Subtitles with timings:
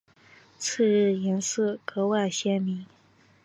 [0.57, 2.87] 次日颜色格外鲜明。